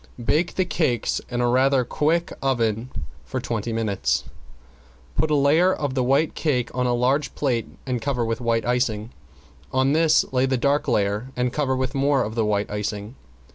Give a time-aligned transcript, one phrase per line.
[0.25, 2.89] Bake the cakes in a rather quick oven
[3.23, 4.23] for twenty minutes.
[5.15, 8.65] Put a layer of the white cake on a large plate and cover with white
[8.65, 9.11] icing,
[9.71, 13.13] on this lay a dark layer and cover with more of the white icing.